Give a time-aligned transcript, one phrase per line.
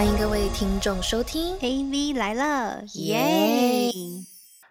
[0.00, 3.92] 欢迎各位听众收听 AV 来了，耶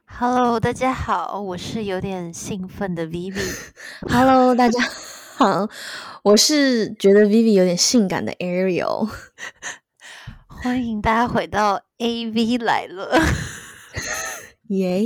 [0.07, 3.39] ！Hello，大家好，我是有点兴奋的 Vivi。
[4.09, 4.81] Hello，大家
[5.37, 5.69] 好，
[6.23, 9.07] 我是觉得 Vivi 有点性感的 Ariel。
[10.47, 13.21] 欢迎大家回到 AV 来了。
[14.69, 15.03] 耶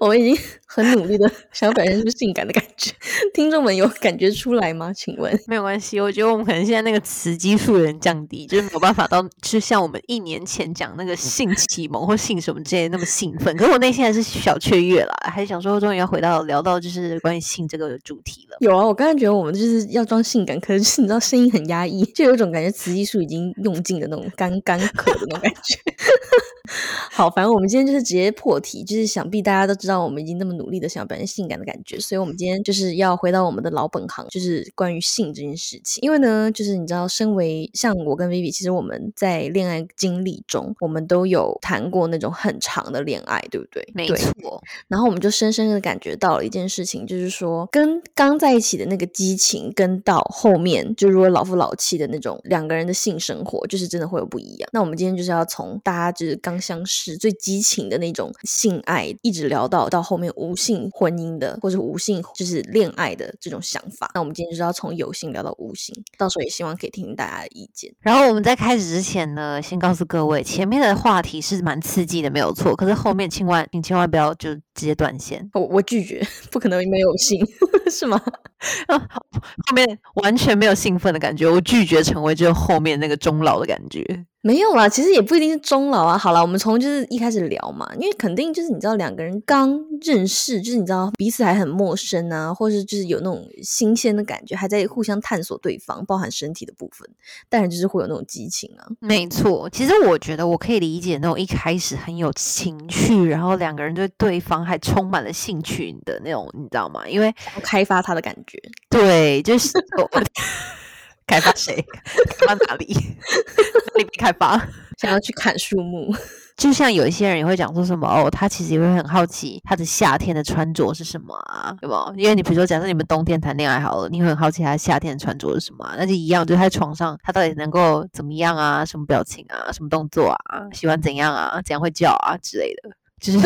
[0.00, 2.92] 我们已经很努力的 想要表现出性感的感觉，
[3.32, 4.92] 听众们有感觉出来吗？
[4.92, 5.36] 请问？
[5.46, 13.56] 没有关系，我觉得我们可能现在那个雌激素有点降低，就是没有办法到，就像我们一年前讲那个性启蒙或性什么之类的那么兴奋。
[13.56, 18.58] 可是我内心还是小雀跃啦，还是想说终于要回到聊到就是关于性这个主题了。
[18.60, 25.78] 有啊，我刚才觉得我们就是要装性感，可是你知道声音很压抑，就有一种感觉雌激素已经用尽的那种干干渴的那种感觉。
[27.10, 36.00] 好，反正我们今天就是直接破题，就是想必大家都知道我们已经那么努力的想要表现性感的感觉，所以我们今天就是要回到我们的老本行，就是关于性这件事情。
[36.02, 43.86] 因为呢，就是你知道，身为像我跟 Vivi，其实我们在恋爱经历中，我们都有谈过那种很长的恋爱，对不对？
[43.94, 54.68] 没错，然后我们就深深的感觉到了一件事情，就是说跟刚在一起的那个激情，跟到后面就如果老夫老妻的那种两个人的性生活，就是真的会有不一样。
[54.72, 64.10] 那我们今天就是要从大家就是刚相识最激情的那种性爱，一直聊到到后面无性婚姻的，或者无性就是恋爱的这种想法。
[64.14, 67.92] 那我们今天就是要从有性聊到无性，到时候也希望可以听听大家的意见。
[68.00, 72.74] 然后我们在开始之前呢，先告诉各位，前面的话题是蛮刺激的，没有错。
[72.76, 77.44] 可是后面千万你千万不要就直接断线，我我拒绝， 不可能没有性，
[77.90, 78.20] 是吗？
[78.88, 84.04] 后面完全没有兴奋的感觉，我拒绝成为就是后面那个终老的感觉。
[84.40, 86.16] 没有啦，其实也不一定是终老啊。
[86.16, 97.08] 好了，我们从就是一开始聊嘛，因为肯定就是你知道两个人刚认识，就是你知道彼此还很陌生啊，或是就是有那种新鲜的感觉，还在互相探索对方，包含身体的部分，
[97.48, 98.86] 当然就是会有那种激情啊。
[99.00, 107.06] 没错，其实我觉得我可以理解那种一开始很有情趣，然后两个人对对方还充满了兴趣的那种，你知道吗？
[107.08, 110.08] 因为开发他的感觉，对，就是我
[111.28, 111.76] 开发谁？
[112.04, 112.86] 开发哪里？
[113.94, 114.60] 哪里被开发？
[114.96, 116.12] 想要去砍树木，
[116.58, 122.12] 就像有一些人也会讲说什么哦，他其实也会很好奇他的夏天的穿着是什么啊，对吧？
[122.16, 132.90] 因为你比如说，假设你们冬天谈恋爱好了，你会很好奇他夏天的穿着是什么、啊，那就一样，就是他在床上他到底能够怎么样啊，什么表情啊，什么动作啊，喜欢怎样啊，怎样会叫啊之类的，
[133.20, 133.38] 就是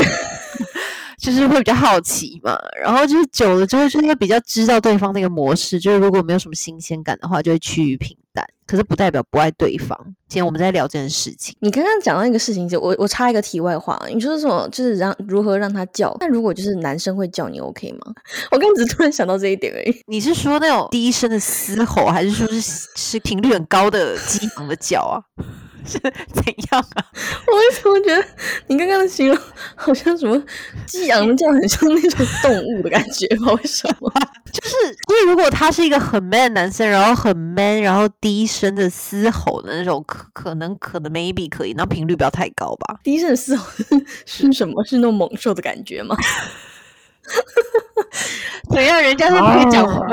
[1.23, 2.59] 就是会比较好奇嘛。
[2.83, 8.45] 然后就是久了之后，就会比较知道对方那个模式，就是如果没有什么新鲜感的话，就会趋于平淡。
[8.67, 9.97] 可是不代表不爱对方。
[10.29, 11.55] 今天我们在聊这件事情。
[11.61, 16.17] 你刚刚讲到一个事情，就我我插一个题外话，你说什么就是让如何让他叫？
[16.21, 18.13] 那如果就是男生会叫你 OK 吗？
[18.51, 19.95] 我刚只突然想到这一点而已。
[20.07, 25.21] 你是说那种低声的嘶吼，还是说是是频率很高的激昂的叫啊？
[25.87, 27.05] 是怎样啊？
[27.47, 28.25] 我为什么觉得
[28.69, 29.37] 你刚刚的形容
[29.75, 30.41] 好像什么
[30.87, 33.27] 激昂的叫，很像那种动物的感觉？
[33.29, 34.13] 不知道为什么？
[34.53, 34.77] 就是
[35.09, 43.01] 因为如果他是一个很 man 的男生，然后很 man，然后低声的嘶吼的那种，可可能可能 maybe 可以，那频率不要太高吧。
[43.03, 43.67] 第一声嘶吼
[44.27, 44.85] 是什么？
[44.85, 46.17] 是那种猛兽的感觉吗？
[48.71, 49.01] 怎样？
[49.03, 50.07] 人家都不可以讲话，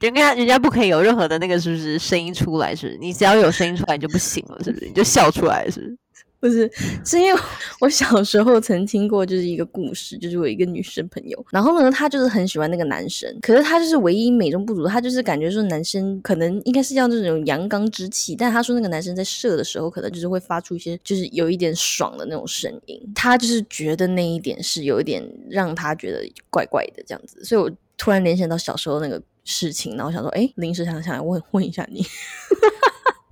[0.00, 2.74] 人家人家不可以有任何的那个是不是声音出来？
[2.74, 2.98] 是不是？
[2.98, 4.86] 你只要有声音出来你就不行了，是不是？
[4.86, 5.96] 你就笑出来，是不是？
[6.40, 6.70] 不是，
[7.04, 7.38] 是因为
[7.80, 32.06] 我小时候曾听过，就是一个故事，就是我一个女生朋友，然后呢，她就是很喜欢那个男生，可是她就是唯一美中不足，她就是感觉说男生可能应该是要这种阳刚之气，但她说那个男生在射的时候，可能就是会发出一些就是有一点爽的那种声音，她就是觉得那一点是有一点让她觉得怪怪的这样子，所以我突然联想到小时候那个事情，然后想说，哎，临时想想来问问一下你。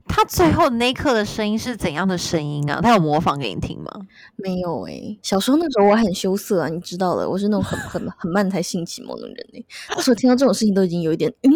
[0.09, 2.81] 他最后那一刻的声音是怎样的声音啊？
[2.83, 3.91] 他有模仿给你听吗？
[4.37, 11.51] 没有诶、小时候那时候我很羞涩啊，你知道的，我是那种很很很慢才性启蒙的人诶、那时候听到这种事情都已经有一点，嗯，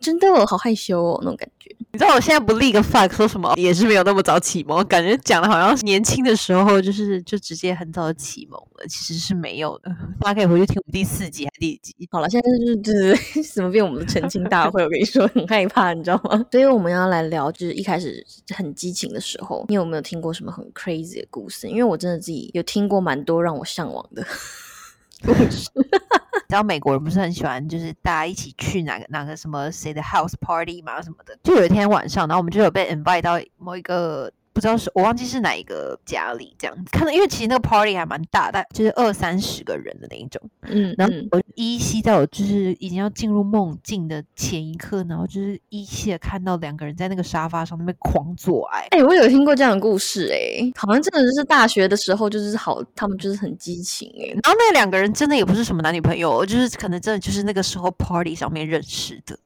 [0.00, 1.74] 真的好害羞哦那种感觉。
[1.92, 9.90] 你知道我现在不立个 flag 说什么也是没有那么早启蒙，感觉讲的好像是年轻的时候就是就直接很早的启蒙了，其实是没有的。
[10.20, 12.08] 大家可以回去听我们第四集还是第几集？
[12.12, 14.82] 好了，现在就是对对对， 怎么变我们的澄清大会？
[14.84, 16.44] 我跟你说很害怕，你知道吗？
[16.52, 18.22] 所以我们要来聊，就是一开始
[18.54, 21.66] 很激情的时候，你有没有听过什么很 crazy 的故事？
[21.66, 24.22] 因为我真的自己有听过蛮多让我向往的
[25.24, 25.70] 故事。
[25.72, 31.34] 知道美国人不是很喜欢，就是大家一起去哪个哪个什么谁的 house party 嘛什么的。
[31.42, 40.40] 就有一天晚上，然后我们就有被 invite 到某一个知道是我忘记是哪一个家里这样子，看到因为其实那个 party 还蛮大，但就是二三十个人的那一种。
[40.62, 48.86] 嗯，然后我依稀在我就是已经要进入梦境的前一刻，然后就是依稀的看到两个人在那个沙发上那边狂做爱。
[48.90, 59.38] 哎、我有听过这样的故事、哎，好像真的是大学的时候，就是好，他们就是很激情、哎，然后那两个人真的也不是什么男女朋友，就是可能真的就是那个时候 party 上面认识的。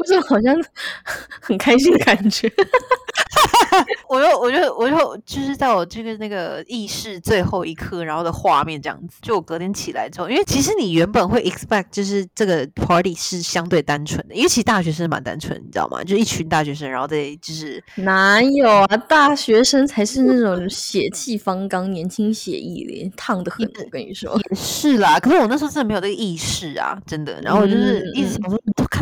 [0.00, 0.54] 为什么好像
[1.40, 2.50] 很开心的感觉？
[4.08, 9.18] 我就我就我就就是在我这个那个意识最后一刻，然后的画面这样子。
[9.22, 16.02] 就我隔天起来之后，因为其实你原本会 expect 就是这个 party 是相对单纯的，因为其实大学生蛮单纯，你知道吗？
[16.02, 18.96] 就一群大学生，然后在就是哪有啊？
[18.96, 23.64] 大学生才是那种血气方刚、年轻血意的，烫的很。
[23.66, 25.18] 我跟你说，也是啦。
[25.20, 27.40] 可是我那时候真的没有这个意识啊，真的。
[27.42, 28.60] 然后我就是一直嗯想说，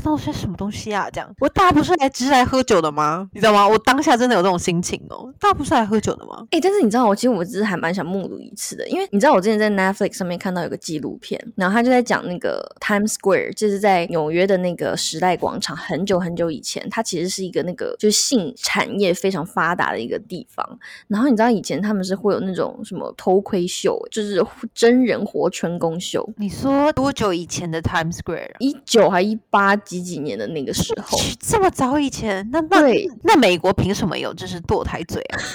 [0.08, 1.08] 都看到些什么东西啊？
[1.10, 3.28] 这样，我大家不是来只是来喝酒的吗？
[3.34, 3.68] 你知道吗？
[3.68, 6.46] 我当下真的有这种心情哦，大家不是来喝酒的吗？
[6.50, 20.78] 哎、但是你知道，我其实我只是还蛮想目睹一次的，因为你知道，我之前在 Netflix 上面看到有个纪录片，然后他就在讲那个 Times Square，就是在纽约的那个时代广场，很久很久以前，它其实是一个那个就是性产业非常发达的一个地方。
[21.06, 24.44] 然后你知道以前他们是会有那种什么偷窥秀，就是
[24.74, 28.56] 真人活春宫秀，你说多久以前的 Times Square 啊？
[28.58, 31.18] 一九还一八几几几年的那个时候。
[31.40, 32.60] 这么早以前，那
[33.22, 35.38] 那美国凭什么有就是堕胎罪啊？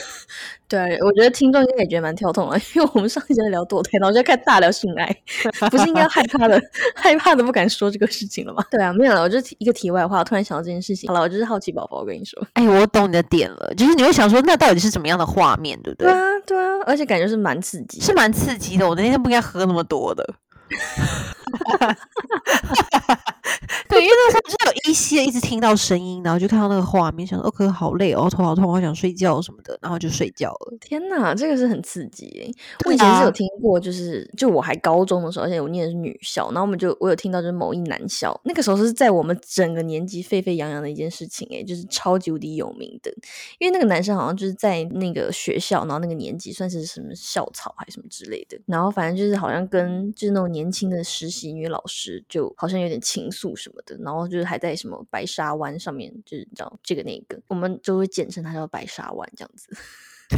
[0.68, 5.06] 对，我觉得听众应该也觉得蛮跳痛的，因为我们上一集在聊堕胎，然后就开始大聊性爱，
[5.70, 6.60] 不是应该害怕的，
[6.96, 8.66] 害怕的不敢说这个事情了吗？
[8.72, 11.08] 对啊，没有了，我就一个题外话，我突然想到这件事情。
[11.08, 12.42] 好了，我就是好奇宝宝，我跟你说。
[12.54, 16.08] 哎，我懂你的点了，就是你会想说，那到底是怎么样的画面，对不对？
[16.08, 18.02] 对啊，对啊，而且感觉是蛮刺激。
[18.02, 18.90] 是蛮刺激的。
[18.90, 20.28] 我那天不应该喝那么多的。
[23.94, 30.78] 对，因为那时候不是有依稀的一直听到声音，然后就看到那个画面，想说哦，可好累哦，头好痛，好想睡觉什么的，然后就睡觉了。
[30.82, 32.52] 天哪，这个是很刺激耶！
[32.86, 43.14] 我以前是有啊听过，就是就我还高中的时候，而且我念的是女校，然后我们就我有听到就是某一男校，那个时候是在我们整个年级沸沸扬扬的一件事情，哎，就是超级无敌有名的。
[43.60, 59.68] 因为那个男生好像就是在那个学校，然后那个年级算是什么校草还是什么之类的，然后反正就是好像跟就是那种年轻的实习女老师，就好像有点情愫什么的，然后就是还在什么白沙湾上面，就是你知道这个那个，我们就会简称它叫白沙湾这样子。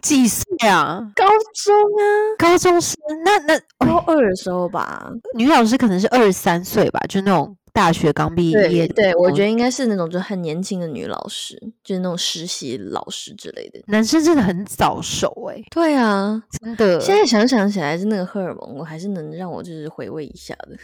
[0.00, 1.10] 几岁啊？
[1.14, 2.02] 高中啊，
[2.38, 2.96] 高中生？
[3.24, 5.12] 那那高二的时候吧。
[5.34, 8.68] 女老师可能是二十三岁吧，就那种大学刚毕业。
[8.68, 13.82] 对对，我觉得得应该是那种就很年轻的女老师，就是那种实习老师之类的。
[13.88, 17.00] 男生真的很早熟哎、对啊，真的。
[17.00, 20.78] 现在想想起来，是那个荷尔蒙，我还是能让我就是回味一下的。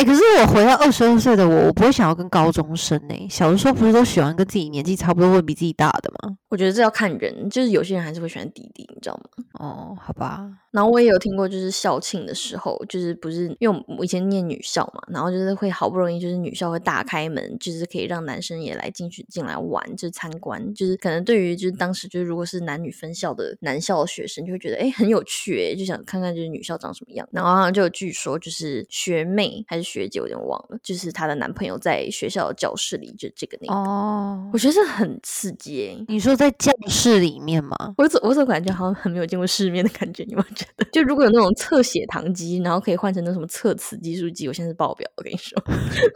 [0.00, 6.34] 哎、可是我回到二十二岁的我，我不会想要跟高中生哎、小的时候不是都喜欢跟自己年纪差不多或比自己大的吗？
[6.48, 9.44] 我觉得这要看人，就是有些人还是会喜欢弟弟，你知道吗？
[9.58, 27.28] 哦，好吧，然后我也有听过，就是校庆的时候，就是不是因为我以前念女校嘛，然后就是会好不容易就是女校会大开门，就是可以让男生也来进去进来玩，就是参观，就是可能对于就是当时就是如果是男女分校的男校的学生，就会觉得哎很有趣诶，就想看看就是女校长什么样。
[27.32, 36.04] 然后好像就有据说就是学妹还是学姐，我有点忘了，就是她的男朋友在学校的教室里就这个那个，哦我，觉得这很刺激诶。
[36.08, 37.76] 你说在教室里面吗？
[37.98, 40.22] 我怎我怎么感觉好像很没有见过世面的感觉？
[40.24, 40.84] 你有没有觉得？
[40.92, 45.60] 就如果有那种测血糖机，然后可以换成那什么测雌激素机，我现在是爆表，我跟你说，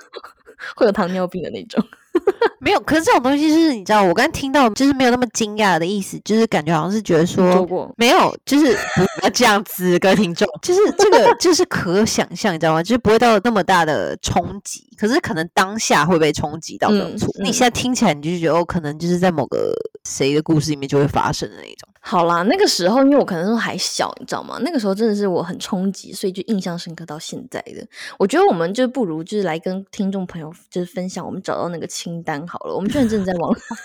[0.76, 1.84] 会有糖尿病的那种。
[2.60, 7.93] 没有，可是这种东西就是你知道，我刚才听到就是没有那么惊讶的意思，就是感觉好像是觉得说过？
[7.98, 12.82] 没有，就是不要这样子，各位听众，就是 这个就是可想象，你知道吗？
[12.82, 17.29] 就是不会到那么大的冲击，可是可能当下会被冲击到，没有嗯错。
[17.43, 19.74] 你嗯现在听起来，你就觉得哦，可能就是在某个
[20.08, 21.89] 谁的故事里面就会发生的那种。
[22.06, 24.58] 好啦，那个时候因为我可能都还小，你知道吗？
[24.61, 27.87] 那个时候真的是我很冲击，所以就印象深刻到现在的。
[28.19, 32.75] 我觉得我们就不如就是来跟听众朋友就是分享我们找到那个清单好了。
[32.75, 33.79] 我们居然真的在网上。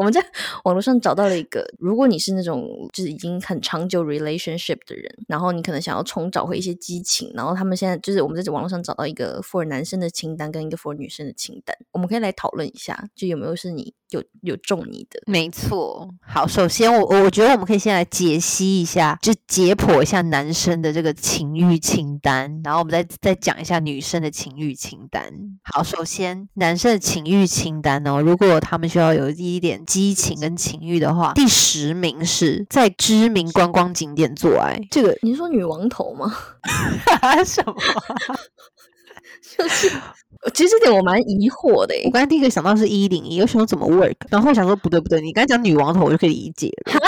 [0.00, 0.18] 我们在
[0.64, 15.20] 网络上找到了一个，如果你是那种就是已经很长久 relationship 的人，然后你可能想要重找回一些激情，然后他们现在就是我们在网络上找到一个 for 男生的清单跟一个 for 女生的清单，我们可以来讨论一下，就有没有是你有有中你的。
[15.26, 25.30] 没错，好，首先我我觉得我们可以先来解析一下，就解剖一下男生的这个情欲清单，然后我们再再讲一下女生的情欲清单。
[25.64, 36.32] 好，首先男生的情欲清单哦，如果他们需要有一点激情跟情欲的话，第十名是在知名观光景点做爱，这个你是说女王头吗？
[37.44, 37.74] 什么？
[39.58, 39.90] 就是
[40.54, 42.04] 其实这点我蛮疑惑的、欸。
[42.04, 47.00] 我刚才第一个想到是一零一，我想说怎么 work，然后我想说不对不对，你刚才讲女王头我就可以理解了。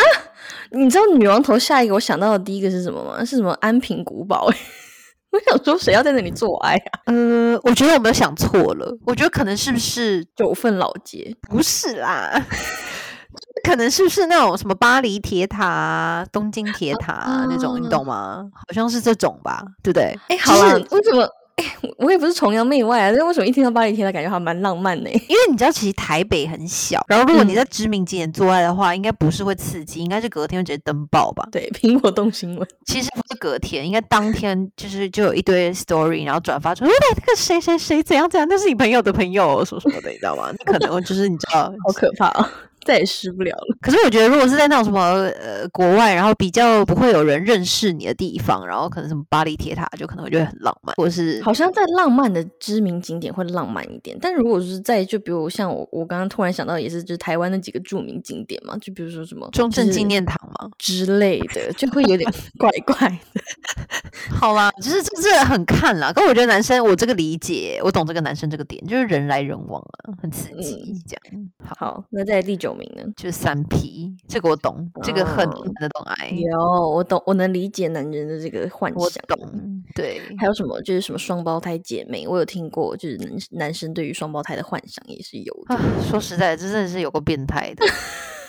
[0.76, 3.24] 你知道女王头下一个我想到的第一个是什么吗？
[3.24, 4.56] 是什么安平古堡、欸？
[5.32, 7.00] 我想说谁要在那里做爱啊？
[7.06, 12.30] 呃，我觉得我没有想错了，我觉得可能是不是九份老街不是啦？
[13.64, 18.44] 可能是不是那种什么巴黎铁塔啊、东京铁塔啊、那种，你懂吗？
[18.54, 20.18] 好像是这种吧，对不对？
[20.28, 21.26] 哎、好了，为什么？
[21.62, 25.14] 哎、 我也不是崇洋媚外啊，但为什么一听到巴黎铁塔，感觉还蛮浪漫的、欸？
[25.28, 31.46] 因为你知道，其实台北很小，然后如果你在知名景点做爱的话，应该不是会刺激，应该是隔天会直接登报吧？
[31.52, 40.50] 对， 苹果动新闻，其实不是隔天，应该当天就是就有一堆 story，然后转发出，哎，那个谁谁谁怎样怎样，那是你朋友的朋友，什么什么的，你知道吗？
[40.50, 42.50] 你可能就是你知道，好可怕啊！
[42.84, 43.76] 再也失不了了。
[43.80, 54.16] 可是我觉得，如果是在那种什么呃国外，然后比较不会有人认识你的地方，然后可能什么巴黎铁塔，就可能我觉得很浪漫，或是好像在浪漫的知名景点会浪漫一点。
[54.20, 63.42] 但如果是在就比如像我我刚刚突然想到，也是就是台湾那几个著名景点嘛，就比如说什么中正纪念堂嘛之类的，就会有点 怪怪的。
[64.38, 66.12] 好啦，就是这这很看啦。
[66.12, 71.50] 可我觉得男生，我这个理解，我懂这个男生这个点，就是人来人往啊，很刺激，这样。
[71.64, 76.30] 好，那在第九名呢，就是三 P，这个我懂，这个很难得懂爱。
[76.30, 76.58] 有，
[76.90, 79.22] 我懂，我能理解男人的这个幻我想。
[79.26, 79.38] 懂，
[79.94, 80.20] 对。
[80.38, 80.80] 还有什么？
[80.82, 85.74] 就是什么双胞胎姐妹，我有听过，就是男男生对于双胞胎的幻想也是有的。
[85.74, 87.84] 啊，说实在，这真的是有个变态的。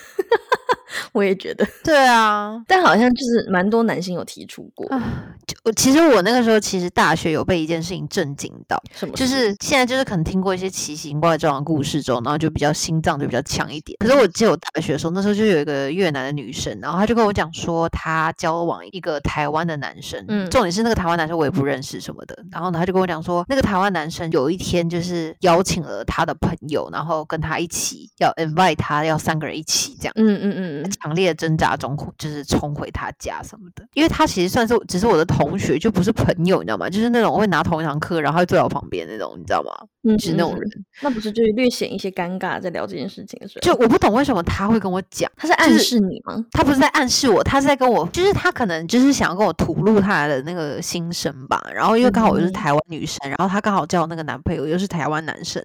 [1.13, 4.88] 我也觉得，对啊，但好像就是蛮多男性有提出过。
[4.89, 5.01] 啊，
[5.48, 9.13] 就我其实我那个时候其实大学有被一件事情震惊到，什么？
[9.15, 13.96] 就是现在就是可能听过一些奇形怪状的故事之后，然后就比较心脏就比较强一点。
[14.00, 22.36] 可是我记得我大学的时候，那时候就有一个越南的女生，然后她就跟我讲说，她交往一个台湾的男生，嗯重点是那个台湾男生我也不认识什么的。
[22.51, 30.13] 然后呢，她就跟我讲说，那个台湾男生有一天就是邀请了他的朋友，然后跟他一起要 invite 他，要三个人一起这样。
[30.17, 36.89] 嗯嗯嗯嗯，强烈的挣扎中，就是冲回他家什么的，因为他其实算是只是我的同学，就不是朋友，你知道吗？
[36.89, 39.72] 就是那种会拿同一堂课，然后会坐在我旁边那种，你知道吗？
[40.05, 40.69] 嗯就是那种人。
[40.75, 46.43] 嗯那不是就是略显一些尴尬，在聊这件事情的时候，就我不懂为什么他会跟我讲，他是暗示你吗？
[46.51, 51.62] 他不是在暗示我，他是在跟我，就是他可能就是想要跟我吐露他的那个心声吧。
[51.74, 55.62] 然后因为刚好我是嗯台湾女生，然后他刚好交那个男朋友又是台湾男生，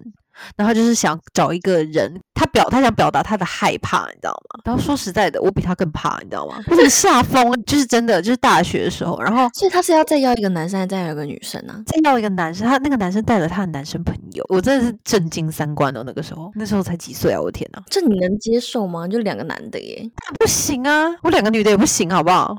[0.55, 4.61] 然后就是想找一个人，他表他想表达他的害怕，你知道吗？
[4.65, 6.57] 然后说实在的，我比他更怕，你知道吗？
[6.67, 11.81] 我整个吓疯，就是真的，就是大学的时候，然后所以他是要再要一个男生，还是再要一个女生啊？
[11.85, 16.03] 再要一个男生，他那个男生带了他的男生朋友，我真的是震惊三观哦。
[16.05, 17.39] 那个时候，那时候才几岁啊！
[17.39, 19.07] 我的天哪，这你能接受吗？
[19.07, 22.55] 就两个男的耶，不行啊，我两个女的也不行，好不好？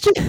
[0.00, 0.10] 就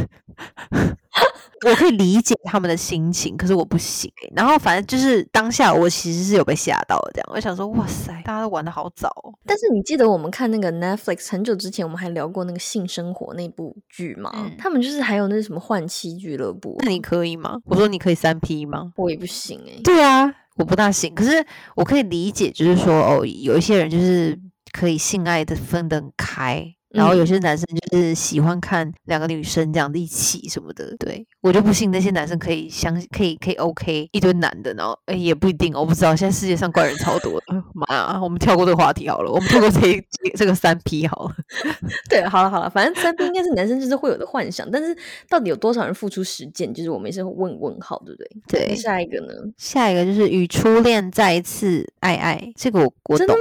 [1.66, 9.34] 我可以理解他们的心情，可是我不行欸、然后反正就是当下我其实是有被吓到的，这样我想说，哇塞，大家都玩的好早、哦。
[9.46, 14.32] 但是你记得我们看那个 Netflix 很久之前，我们还聊过那个性生活那部剧吗？
[14.36, 17.58] 嗯他们就是还有那什么换妻俱乐部，那你可以吗？
[17.66, 18.92] 我说你可以三 P 吗？
[18.96, 24.40] 我也不行哎、对啊，我不大行，可是我可以理解，就是说哦，有一些人就是
[24.72, 26.74] 可以性爱的分得很开。
[26.94, 27.28] 然后有嗯。
[27.28, 41.36] 些男生就是喜欢看两个女生这样子一起什么的，对我就不信那些男生可以相可以可以 OK 一堆男的，然后哎也不一定，我不知道现在世界上怪人超多的， 妈呀，我们跳过这个话题好了，我们跳过这一这这个三 P 好了，
[42.10, 44.96] 对，好了好了，反正三 P 应该是男生就是会有的幻想，但是
[45.28, 48.68] 到底有多少人付出实践，就是我们也是问问号，对不对？
[48.68, 49.34] 对下一个呢？
[49.58, 53.40] 下一个就是与初恋再一次爱爱，这个我我懂真的吗，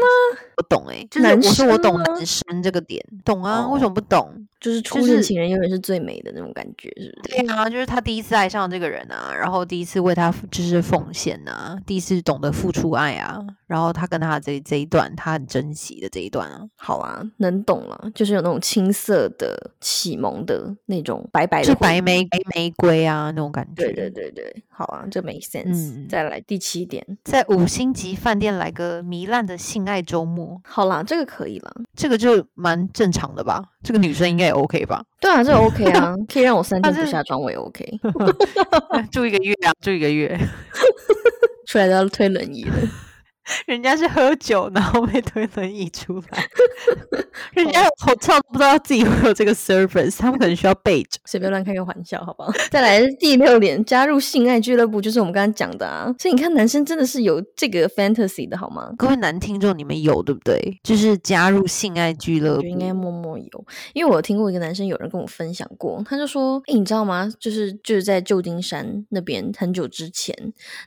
[0.56, 4.46] 我懂哎、就是男我说我懂男生这个点，懂啊，为什哦么不懂？
[4.62, 7.36] 就是初就是恋情人永远是最美的那种感觉，是不是？
[7.36, 23.84] 对啊，就是他第一次爱上这个人啊，然后第一次为他就是奉献啊，第一次懂得付出爱啊，然后他跟他这这一段他很珍惜的这一段啊，好啊，能懂了，就是有那种青涩的启蒙的那种白白的就回忆白玫白玫瑰啊那种感觉。
[23.84, 25.96] 对对对对，好啊，这 make sense。
[25.96, 31.72] 嗯再来第七点，在五星级饭店来个糜烂的性爱周末，好啦，这个可以了。
[31.96, 33.64] 这个就蛮正常的吧？
[33.82, 35.02] 这个女生应该也 OK 吧？
[35.20, 37.84] 对啊，这个 OK 啊，可以让我三天不下床，我也 OK。
[39.10, 40.38] 住一个月啊，住一个月。
[41.66, 42.72] 出来都要推轮椅了。
[43.66, 46.44] 人家是喝酒，然后被推轮椅出来，
[47.54, 51.18] 人家好唱不知道自己会有这个 service，他们可能需要备着。
[51.24, 52.52] 随便乱开个玩笑，好不好？
[52.70, 56.14] 再来第六点，加入性爱俱乐部，就是我们刚刚讲的啊。
[56.18, 58.92] 所以你看，男生真的是有这个 fantasy 的好吗？
[58.96, 60.78] 各位男听众，你们有对不对？
[60.82, 67.30] 就是加入性爱俱乐部，应该默默有，因为我听过一个男生有人跟我分享过，他就说：“哎，你知道吗？
[67.40, 70.36] 就是就是在旧金山那边很久之前，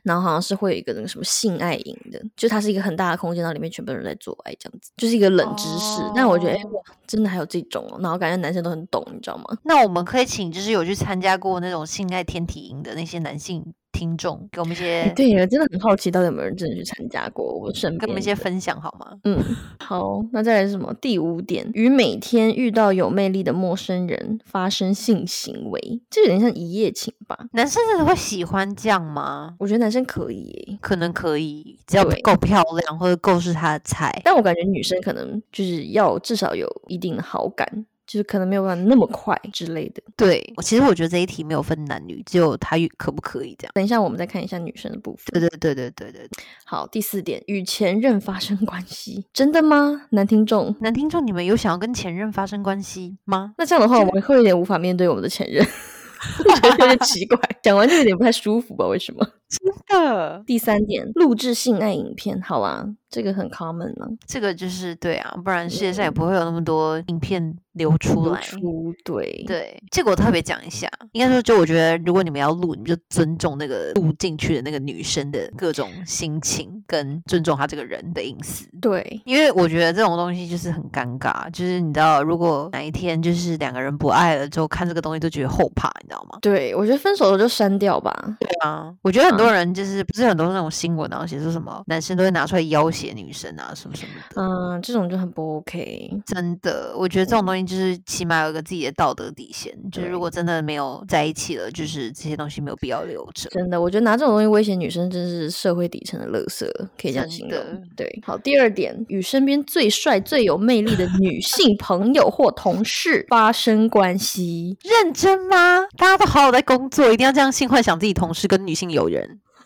[0.03, 6.01] 然后好像是会有一个那个什么性爱营的，就它是一个很大的空间，然后里面全部人在做爱，这样子，就是一个冷知识。
[6.15, 6.59] 但我觉得，
[7.07, 9.45] 真的还有这种哦，然后感觉男生都很懂，你知道吗？
[9.63, 13.73] 那我们可以请就是有去参加过那种性爱天体营的那些男性。
[13.95, 17.45] 听众给我们一些对呀，真的很好奇，到底有没有人真的去参加过？
[17.45, 19.17] 我身边给我们一些分享好吗？
[19.23, 19.41] 嗯，
[19.79, 20.93] 好，那再来是什么？
[20.95, 27.47] 第五点，与每天遇到有魅力的陌生人发生性行为，这有点像一夜情吧？
[27.53, 29.55] 男生真的会喜欢这样吗？
[29.59, 34.21] 我觉得男生可以，可能可以，只要够漂亮或者够是他的菜。
[34.25, 37.85] 但我感觉女生可能就是要至少有一定的好感。
[38.07, 40.01] 就是可能没有办法那么快之类的。
[40.15, 43.71] 对，我其实我觉得这一题没有分男女，只有他可不可以这样。
[43.73, 45.25] 等一下我们再看一下女生的部分。
[45.33, 46.29] 对对对对对对。
[46.65, 50.07] 好，第四点，与前任发生关系，真的吗？
[50.11, 53.53] 男听众，男听众，你们有想要跟前任发生关系吗？
[53.57, 55.65] 那这样的话，我们会有点无法面对我们的前任。
[56.39, 58.87] 我觉得有点奇怪，讲完就有点不太舒服吧？
[58.87, 59.27] 为什么？
[59.47, 60.43] 真的。
[60.45, 64.07] 第三点，录制性爱影片，好啦，这个很 common 呢。
[64.25, 68.41] 这个就是对啊，不然世界上也不会有那么多影片流出来。
[68.41, 70.89] 出对对，这个我特别讲一下。
[71.11, 78.67] 应该说，就我觉得，如果你们要录，你就尊重那个录进去的那个女生的各种心情，跟尊重她这个人的隐私。
[78.81, 81.49] 对，因为我觉得这种东西就是很尴尬。
[81.51, 86.37] 就是你知道，如果哪一天就是两个人不爱了之后，看这个东西都觉得后怕，你知道吗？
[86.41, 88.37] 对，我觉得分手了就删掉吧。
[88.39, 94.41] 对啊，我觉得很多人就是不是很多那种新闻，然后写说什么男生都会拿出来要挟女生啊，什么什么的。
[94.41, 96.11] 嗯，这种就很不 OK。
[96.25, 99.75] 真的，我觉得这种东西就是起码有个自己的道德底线。
[99.91, 103.49] 就是如果真的没有在一起了，就是这些东西没有必要留着。
[103.49, 106.65] 真的，我觉得拿这种东西威胁女生，真是社会底层的垃圾，
[106.99, 107.59] 可以这样形容。
[107.95, 115.81] 对，好，第二点，与身边最帅、最有魅力的女性朋友或同事发生关系，认真吗？
[115.97, 119.24] 大家都好好在工作，一定要这样性幻想自己同事跟女性友人？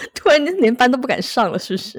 [0.14, 1.98] 突然连班都不敢上了，是不是？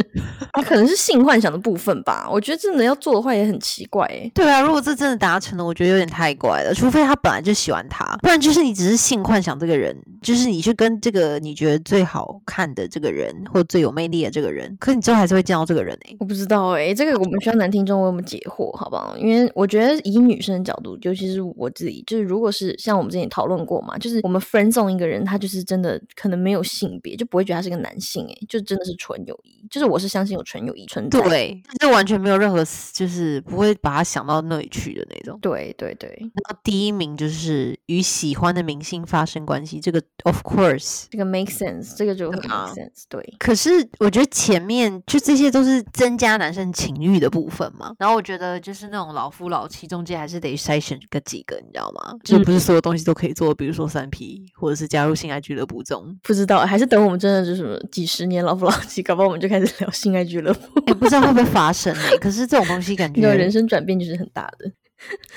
[0.51, 2.27] 啊，可能是性幻想的部分吧。
[2.31, 4.31] 我觉得真的要做的话也很奇怪哎。
[4.33, 6.73] 对啊，如果这真的达成了，我觉得有点太怪了。
[6.73, 16.15] 除非他本来就喜欢他，不然就是你只是性幻想这个人，就是你去跟这个你觉得最好看的这个人，或最有魅力的这个人，可你最后还是会见到这个人哎。
[16.19, 19.15] 我不知道哎，这个我们需要男听众为我们解惑，好不好？
[19.17, 29.65] 因为我觉得以女生的角度，尤其是我自己，就是如果是像我们之前讨论过嘛，就是我们 friend 送一个人，他就是真的可能没有性别，就不会觉得他是个男性哎，就真的是纯友谊。
[29.69, 35.37] 就是我是相信有纯友谊存在，对，这完全没有任何，就是不会把他想到那里去的那种。
[35.41, 36.09] 对对对。
[36.33, 43.03] 那第一名就是与喜欢的明星发生关系，这个 of course，这个 make sense，这个就很 make sense。
[43.07, 43.21] 对。
[43.37, 47.93] 可是我觉得前面就这些都是增加男生情欲的部分嘛。
[47.99, 52.15] 然后我觉得就是那种老夫老妻中间还是得筛选个几个，你知道吗？
[52.23, 56.17] 就不是所有东西都可以做，比如说三 P 或者是加入性爱俱乐部这种。
[56.23, 60.81] 不知道，还是等我们真的就是几十年老夫老妻， 搞不好我们就开始聊性爱俱乐部。
[60.87, 62.01] 也不知道会不会发生呢？
[62.21, 64.71] 可是这种东西感觉，人生转变就是很大的，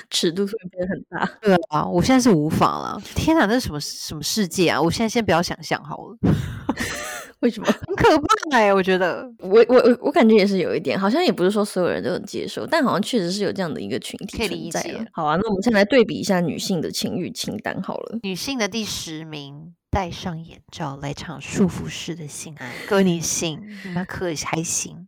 [0.09, 1.37] 尺度会变得很大。
[1.41, 3.01] 对啊，我现在是无法了。
[3.15, 4.81] 天哪，那是什么什么世界啊？
[4.81, 6.17] 我现在先不要想象好了。
[7.39, 7.65] 为什么？
[7.85, 8.25] 很可怕
[8.57, 8.73] 哎！
[8.73, 15.07] 我觉得，我我我我感觉也是有一点，好像也不是说所有人都能接受，但好像确实是有这样的一个群体存在。
[15.11, 18.19] 好啊，那我们先来对比一下女性的情欲清单好了。
[18.23, 19.73] 女性的第十名。
[19.93, 25.05] 戴上眼罩来场束缚式的性爱，各位女性，你们可还行？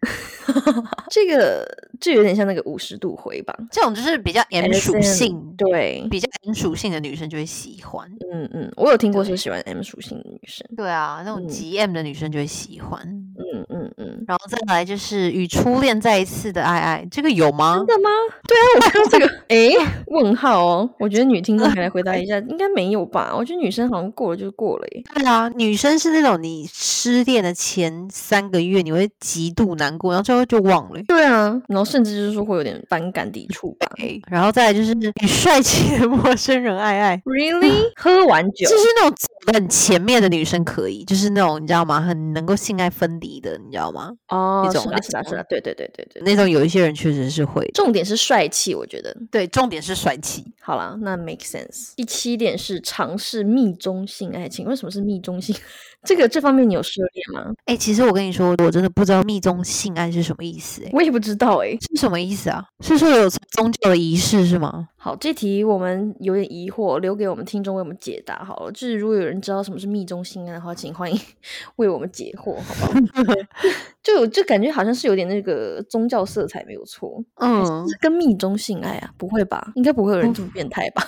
[1.10, 1.68] 这个
[2.00, 8.10] 就有点像那个五十度回吧，这种就是比较 M 属性，对，比较 M 属性的女生就会喜欢。
[8.32, 13.02] 嗯嗯，我有听过说喜欢 M 属性的女生，对啊，那种极 M 的女生就会喜欢。
[13.38, 17.78] 嗯嗯嗯，然后再来就是与初恋再一次的爱爱，这个有吗？
[17.78, 18.10] 真的吗？
[18.48, 23.34] 对啊，我看到这个， 哎，问号哦，我觉得女听众可以来回答 一下，应该没有吧？
[23.36, 25.04] 我觉得女生好像过了就过了耶。
[25.14, 31.02] 对啊，女生是那种你失恋的前三个月，你会极度难过，然后最后就忘了。
[31.08, 33.88] 对啊，然后甚至就是说会有点反感、抵触吧。
[34.30, 34.92] 然后再来就是
[35.24, 37.92] 与帅气的陌生人爱爱，Really？
[37.96, 39.16] 喝完酒就是那种
[39.54, 42.02] 很前面的女生可以，就是那种你知道吗？
[42.02, 44.12] 很能够性爱分离的，你知道吗？
[44.30, 45.24] 哦，那种是吧？
[45.24, 45.44] 是吧？
[45.48, 47.66] 对对对对对，那种有一些人确实是会。
[47.74, 50.44] 重点是帅气，我觉得对，重点是帅气。
[50.62, 51.94] 好了，那 make sense。
[51.96, 54.66] 第七点是尝试密中性爱情。
[54.66, 55.56] 为什么是密中性？
[56.06, 57.54] 这个这方面你有涉猎吗？
[57.66, 62.64] 哎、其实我跟你说，我真的不知道密宗性爱是什么意思、诶我也不知道哎、是什么意思啊？
[62.82, 64.88] 是说有宗教的仪式是吗？
[64.98, 68.72] 好，这题我们有点疑惑，留给我们听众为我们解答好了。
[68.72, 71.20] 就是如果有人知道什么是密宗性爱的话，请欢迎
[71.78, 73.34] 为我们解惑，好不好？
[74.02, 77.24] 就就感觉好像是有点那个宗教色彩，没有错。
[77.36, 79.12] 嗯，是跟密宗性爱啊？
[79.18, 79.72] 不会吧？
[79.76, 81.08] 应该不会有人这么变态吧？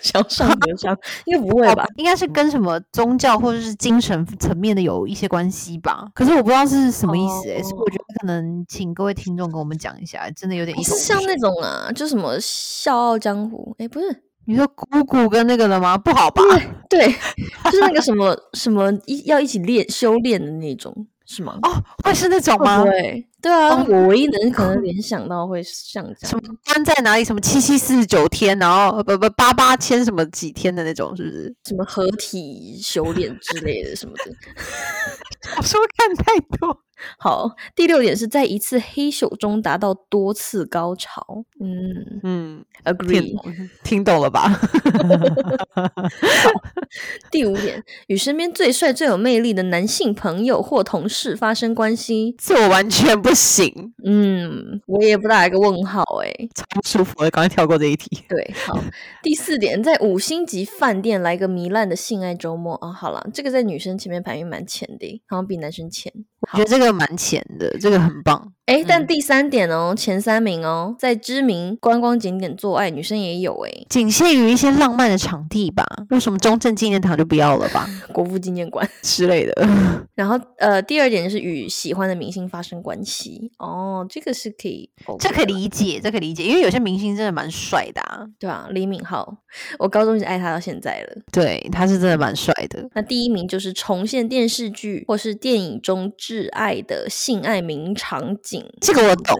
[0.00, 1.86] 想上就上，应该不会吧？
[1.96, 6.06] 应该是跟什么宗教或者是精神层面的有一些关系吧。
[6.14, 13.74] 可是我不知道是什么意思、诶，所以我觉得可能请各位听众跟我们讲一下，真的有点意思是像那种啊，就什么《笑傲江湖》？
[13.82, 15.96] 哎，不是，你说姑姑跟那个的吗？
[15.98, 16.42] 不好吧？
[16.88, 17.08] 对，
[17.64, 21.58] 就是那个什么什么一要一起练修炼的那种，是吗？
[21.62, 22.84] 哦，会是那种吗？
[22.84, 26.42] 对对啊，哦我唯一能可能联想到会像这样什么。
[26.64, 27.24] 关在哪里？
[27.24, 31.54] 什么七七四十九天，然后呃不不八八千什么几天的那种，是不是？
[31.64, 34.32] 什么合体修炼之类的什么的。
[35.56, 36.85] 小说看太多。
[37.18, 41.44] 好，第六点是在一次黑手中达到多次高潮。
[41.60, 43.42] 嗯嗯，听，agree。
[43.42, 44.60] 懂听懂了吧？
[47.30, 52.34] 第五点，与身边最帅、最有魅力的男性朋友或同事发生关系。
[52.38, 57.30] 这我完全不行，嗯，我也不打一个问号哎、超不舒服的。
[57.30, 58.24] 刚才跳过这一题。
[58.28, 58.78] 对，好。
[59.22, 66.12] 第四点，在五星级饭店来个糜烂的性爱周末啊、好了，这个在女生前面排名蛮前的，好像比男生前。
[66.40, 68.52] 我觉得这个蛮浅的，这个很棒。
[68.66, 78.88] 哎，但嗯第三点哦，前三名哦，在知名观光景点做爱，女生也有哎，仅限于一些浪漫的场地吧，为什么中正纪念堂就不要了吧 国父纪念馆。
[79.02, 79.68] 之类的？
[80.16, 88.26] 然后呃，第二点就是与喜欢的明星发生关系哦，这个是可以这可以理解，这可以理解，因为有些明星真的蛮帅的啊。
[88.40, 89.24] 对啊，李敏镐，
[89.78, 91.22] 我高中一直爱他到现在了。
[91.30, 92.84] 对，他是真的蛮帅的。
[92.94, 99.38] 那第一名就是重现电视剧或是电影中挚爱的性爱名场景，这个我懂。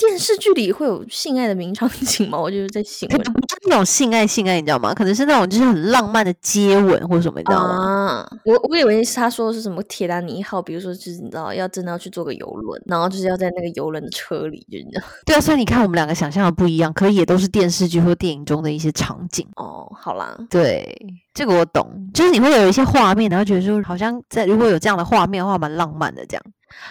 [0.00, 2.38] 我电视剧里会有性爱的名场景吗？
[2.40, 4.94] 我就是在想可能不是那种性爱性爱，你知道吗？
[4.94, 7.74] 可能是那种就是很浪漫的接吻或者什么，你知道吗？
[7.74, 19.46] 啊，我我以为是他说的是什么铁达尼号，比如说就是你知道要真的要去坐个游轮，然后就是要在那个游轮的车里，就你知道 对啊，所以你看我们两个想象的不一样，可以也都是电视剧或电影中的一些场景。
[19.56, 20.96] 哦，好啦，对，
[21.34, 26.42] 这个我懂，就是你会有一些画面，然后觉得说好像在如果有这样的画面的话，蛮浪漫的这样。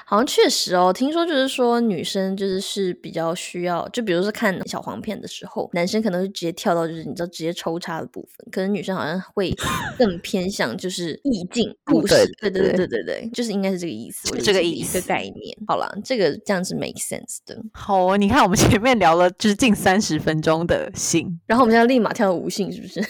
[0.05, 9.53] 好像确实哦，听说就是说女生就是是比较需要，就比如说看小黄片的时候，男生可能会直接跳到就是你知道直接抽插的部分，可能女生好像会
[9.97, 15.57] 更偏向就是意境故事，对对对对对对对，就是应该是这个意思，这个意思一个概念。
[15.67, 17.57] 好了，这个这样是 make sense 的。
[17.73, 23.01] 好哦，你看我们前面聊了就是近三十分钟的性，然后我们现在立马跳到无性，是不是？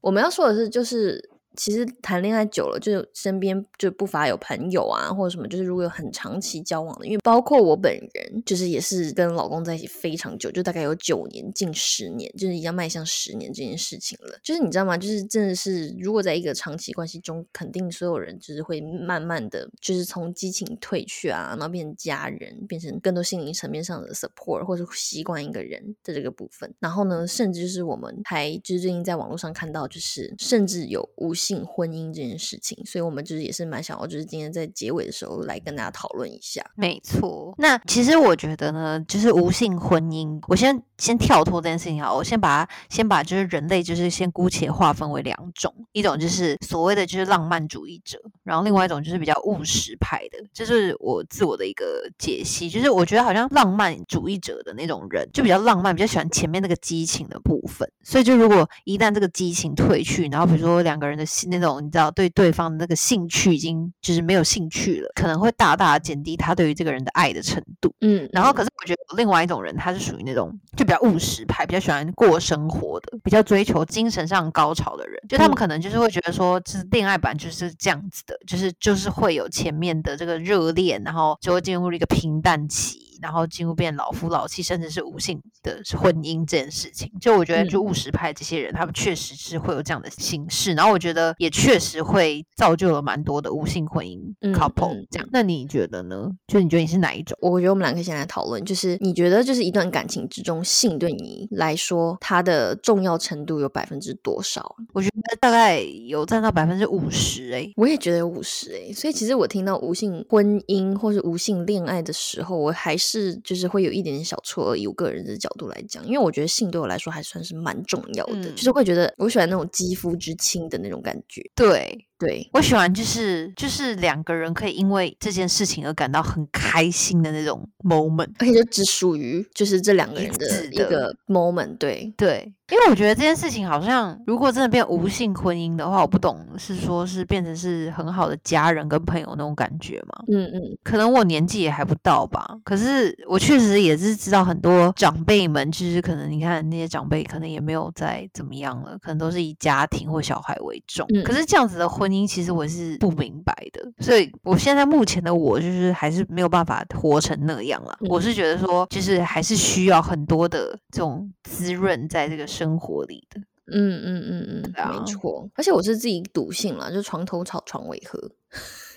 [0.00, 14.38] 我们要说的是，就是其实谈恋爱久了，就身边就不乏有朋友啊，或者什么，就是如果有很长期交往的，因为包括我本人，就是也是跟老公在一起非常久，就大概有九年，近十年，就是已经迈向十年这件事情了。
[14.42, 14.96] 就是你知道吗？
[14.96, 26.72] 就是真的是，如果在一个长期关系中，肯定所有人就是会慢慢的，就是从激情退去啊，然后变成家人，变成更多心灵层面上的 support，或者习惯一个人的这个部分。
[26.80, 36.64] 然后呢，甚至是我们还就是最近在网络上看到，就是甚至有无性婚姻这件事情，所以我们就是也是蛮想要，就是今天在结尾的时候来跟大家讨论一下。
[36.74, 37.54] 没错。
[37.58, 67.92] 那其实我觉得呢，就是无性婚姻，我先先跳脱这件事情好，我先把它先把就是人类就是先姑且划分为两种，一种就是所谓的就是浪漫主义者，然后另外一种就是比较务实派的，这是我自我的一个解析，就是我觉得好像浪漫主义者的那种人就比较浪漫，比较喜欢前面那个激情的部分，所以就如果一旦这个激情褪去，然后比如说两个人的性那种你知道对对方的那个兴趣已经就是没有兴趣了，可能会大大地减低他对于这个人的爱的程度。
[68.00, 75.20] 嗯，然后，可是我觉得另外一种人，他是属于那种就比较务实派，比较喜欢过生活的，比较追求精神上高潮的人。
[75.28, 87.10] 就他们嗯可能就是会觉得说，就是恋爱版就是这样子的，就是就是会有前面的这个热恋，然后就会进入了一个平淡期，然后进入变老夫老妻，甚至是无性的婚姻这件事情。
[87.18, 90.74] 就我觉得，就嗯务实派这些人，他们确实是会有这样的形式。
[90.74, 95.26] 然后我觉得也确实会造就了蛮多的无性婚姻嗯 couple 嗯这样。
[95.32, 96.30] 那你觉得呢？
[96.46, 97.34] 就你觉得你是哪一种？
[97.40, 104.76] 我觉得我们俩可以先来讨论，就是你觉得就是一段感情之中，性对你来说它的重要程度有百分之多少？
[104.92, 107.72] 我觉得大概有占到百分之五十哎。
[107.76, 121.42] 我也觉得有五十哎，所以其实我听到无性婚姻或是无性恋爱的时候，我还是是就是会有一点点小错愕，以我个人的角度来讲，因为我觉得性对我来说还算是蛮重要的，嗯就是会觉得我喜欢那种肌肤之亲的那种感觉。
[121.54, 122.06] 对。
[122.24, 128.30] 对，我喜欢就是就是两个人可以因为这件事情而感到很开心的那种 moment。
[128.38, 131.76] 而且就只属于就是这两个人的一个 moment。
[131.76, 140.24] 对，对，因为我觉得这件事情好像，如果真的变无性婚姻的话，我不懂是说是变成是很好的家人跟朋友那种感觉吗？
[140.32, 151.06] 嗯嗯，可能我年纪也还不到吧，可是我确实也是知道很多长辈们，就是可能你看那些长辈可能也没有再怎么样了，可能都是以家庭或小孩为重。
[151.14, 157.96] 嗯可是这样子的婚姻，其实我是不明白的，所以我现在目前的我就是还是没有办法活成那样啦。
[158.00, 163.40] 嗯我是觉得说，就是还是需要很多的这种滋润在这个生活里的。
[163.66, 165.48] 嗯嗯嗯嗯，没错。
[165.54, 168.20] 而且我是自己笃信了，就床头吵，床尾和。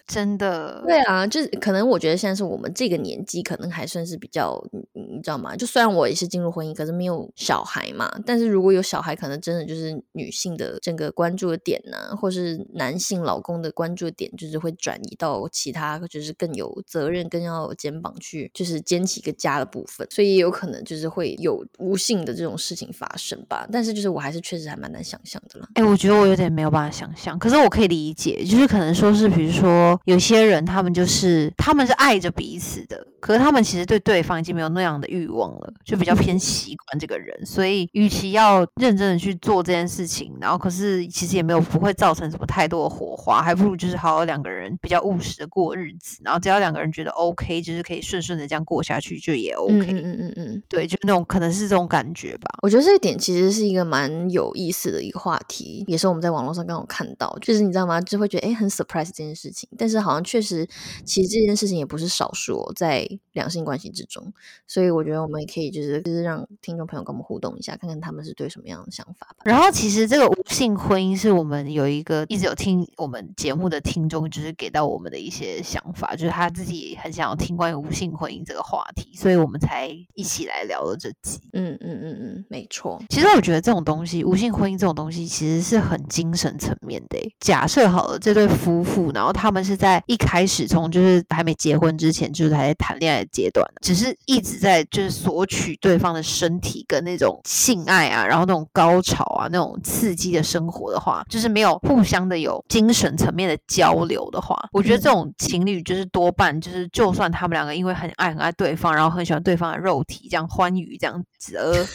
[0.07, 5.53] 真的，对啊，就是可能我觉得现在是我们这个年纪，可能还算是比较，你你知道吗？
[5.55, 8.09] 就虽然我也是进入婚姻，可是没有小孩嘛。
[8.25, 20.07] 但是如果有小孩，可能真的就是女性的整个关注的点呢、或是男性老公的关注的点，就是会转移到其他，就是更有责任、更要有肩膀去，就是肩起一个家的部分。
[20.09, 23.67] 所以也有可能就是会有无性的这种事情发生吧。
[23.69, 25.67] 但是就是我还是确实还蛮难想象的啦。
[25.73, 49.73] 哎、我觉得我有点没有办法想象，可是我可以理解，就是可能说是，比如说有些人他们就是他们是爱着彼此的，可是他们其实对对方已经没有那样的欲望了，就比较偏习惯这个人，所以与其要认真的去做这件事情，然后可是其实也没有不会造成什么太多的火花，还不如就是好好两个人比较务实的过日子，然后只要两个人觉得 OK，就是可以顺顺的这样过下去，就也 OK。
[49.73, 50.63] 嗯嗯嗯嗯嗯。
[50.69, 52.59] 对，就那种可能是这种感觉吧。
[52.61, 57.99] 我觉得这一点其实是一个蛮有意思的一个话题，也是我们在网络上刚好看到，就是你知道吗？
[58.01, 60.67] 就会觉得诶很 surprise 这件事情，但是好像确实，
[61.05, 64.33] 其实这件事情也不是少数、哦、在两性关系之中，
[64.67, 69.43] 所以我觉得我们也可以就是就是让听众朋友跟我们互动一下，看看他们是对什么样的想法吧。
[69.45, 81.39] 然后其实这个无性婚姻是我们有一个一直有听我们节目的听众，就是给到我们的一些想法，就是他自己很想要听关于无性婚姻这个话题，所以我们才一起来聊了这集。
[81.53, 83.01] 嗯嗯嗯嗯，没错。
[83.09, 87.35] 其实我觉得这种东西，无性婚姻这种东西，其实是很精神层面的欸。
[87.39, 111.85] 假设好了，这对夫妇，然后他们是在一开始从就是还没结婚之前，就是还在谈恋爱的阶段，只是一直在就是索取对方的身体跟那种性爱啊，然后那种高潮啊，那种刺激的生活的话，就是没有互相的有精神层面的交流的话，我觉得这种情侣就是多半就是，就算他们两个因为很爱很爱对方，然后很喜欢对方的肉体，这样欢愉这样子而。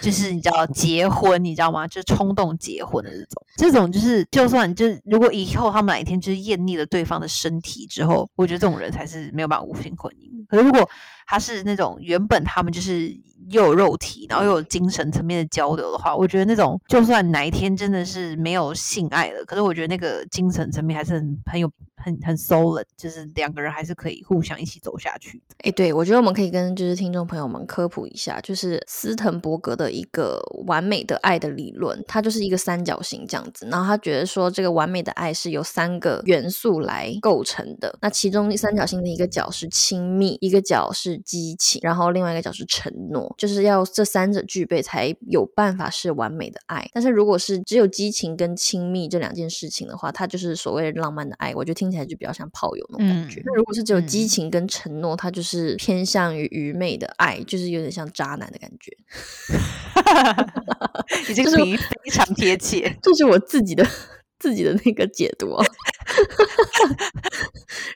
[0.00, 1.86] 就是你知道结婚，你知道吗？
[1.86, 10.46] 就是冲动结婚的这种，这种就是就算就是如果以后他们哪一天就是厌腻了对方的身体之后，我觉得这种人才是没有办法无性婚姻。
[10.48, 10.88] 可是如果
[11.26, 13.08] 他是那种原本他们就是
[13.48, 21.70] 又有肉体，然后又有精神层面的交流的话，我觉得那种就算哪一天真的是没有性爱了，可是我觉得那个精神层面还是很很有
[22.06, 25.42] 很很 solid，就是两个人还是可以互相一起走下去。
[25.64, 33.66] 哎，对，我觉得我们可以跟就是听众朋友们科普一下，就是斯滕伯格的一个完美的爱的理论，它就是一个三角形这样子。
[33.68, 37.98] 然后他觉得说，这个完美的爱是由三个元素来构成的。
[38.00, 46.88] 那其中三角形的一个角是亲密，一个角是激情，然后另外一个角是承诺，就是要这三者具备才有办法是完美的爱。
[46.92, 53.40] 但是如果是只有激情跟亲密这两件事情的话，它就是所谓的浪漫的爱，我觉得听起来就比较像炮友那种感觉。
[53.40, 58.90] 嗯那如果是只有嗯激情跟承诺，它就是偏向于愚昧的爱，就是有点像渣男的感觉。
[61.28, 62.96] 你这个比喻非常贴切。
[63.00, 63.86] 这是我自己的
[64.38, 65.64] 自己的那个解读哦。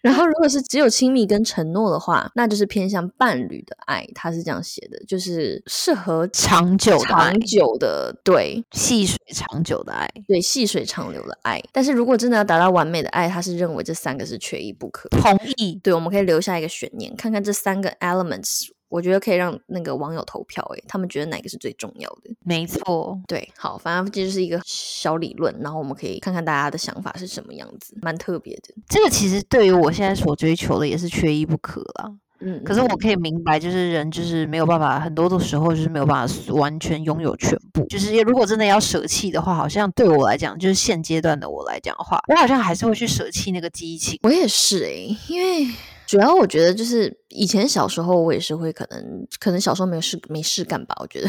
[0.02, 4.06] 然后，如果是只有亲密跟承诺的话，那就是偏向伴侣的爱。
[4.14, 10.10] 他是这样写的，就是适合长久的长久的，对细水长久的爱。
[10.26, 11.62] 对，细水长流的爱。
[11.72, 15.08] 但是如果真的要达到完美的爱，他是认为这三个是缺一不可。
[15.10, 22.30] 同意，对，我们可以留下一个悬念，看看这三个 elements，我觉得可以让那个网友投票，诶，他们觉得哪个是最重要的？
[22.44, 23.18] 没错。
[23.26, 28.74] 对，好，反正这就是一个小理论，然后我们可以看看大家的想法是什么样子，蛮特别的。
[28.88, 32.12] 这个其实对于我现在所追求的也是缺一不可啦。
[32.42, 37.84] 嗯，可是我嗯可以明白，就是人就是没有办法，很多的时候就是没有办法完全拥有全部。
[37.86, 44.18] 就是如果真的要舍弃的话，好像对我来讲，就是现阶段的我来讲的话，我好像还是会去舍弃那个激情。
[44.22, 45.70] 我也是诶，因为
[46.10, 51.28] 主要我觉得就是以前小时候我也是会可能可能小时候没有事没事干吧，我觉得。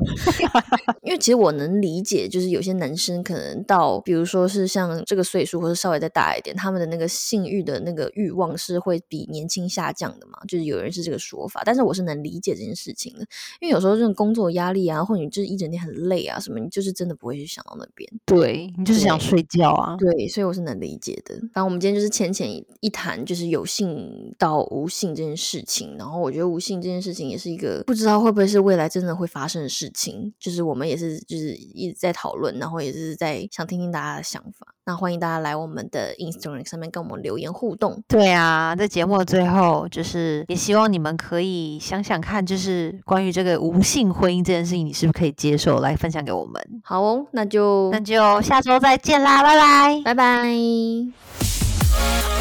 [1.02, 11.62] 因为其实我能理解，就是有些男生可能到，比如说是像这个岁数，或者稍微再大一点，他们的那个性欲的那个欲望是会比年轻下降的嘛，就是有人是这个说法。
[11.64, 13.20] 但是我是能理解这件事情的，
[13.60, 18.10] 因为有时候这种工作压力啊，或者你就是一整天很累啊什么，你就是真的不会去想到那边。
[18.24, 19.96] 对你就是想睡觉啊。
[19.98, 21.34] 对，所以我是能理解的。
[21.52, 22.48] 反正我们今天就是浅浅
[22.80, 25.96] 一谈，就是有性到无性这件事情。
[25.98, 34.66] 然后我觉得无性这件事情也是一个不知道会不会是未来真的会发生的事情，就是我们也是就是一直在讨论，然后也是在想听听大家的想法。
[34.86, 38.02] 那欢迎大家来我们的 Instagram 上面跟我们留言互动。
[38.08, 45.80] 对啊，在节目的最后，就是也希望你们可以想想看，就是关于这个无性婚姻这件事情，你是不是可以接受？
[45.80, 46.60] 来分享给我们。
[46.82, 52.39] 好哦，那就那就下周再见啦，拜拜，拜拜。